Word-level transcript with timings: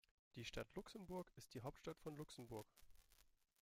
Die 0.35 0.45
Stadt 0.45 0.65
Luxemburg 0.73 1.31
ist 1.35 1.53
die 1.53 1.61
Hauptstadt 1.61 1.99
von 2.01 2.15
Luxemburg. 2.17 2.65